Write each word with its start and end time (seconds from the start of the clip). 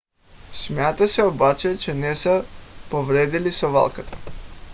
смята 0.53 1.07
се 1.07 1.23
обаче 1.23 1.77
че 1.77 1.93
не 1.93 2.15
са 2.15 2.45
повредили 2.89 3.51
совалката 3.51 4.17